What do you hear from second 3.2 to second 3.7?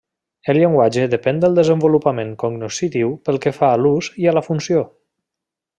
pel que